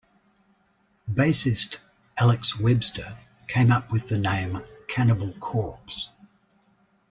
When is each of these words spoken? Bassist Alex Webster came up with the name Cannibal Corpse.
Bassist 1.13 1.77
Alex 2.17 2.57
Webster 2.57 3.19
came 3.47 3.71
up 3.71 3.91
with 3.91 4.09
the 4.09 4.17
name 4.17 4.57
Cannibal 4.87 5.31
Corpse. 5.33 6.09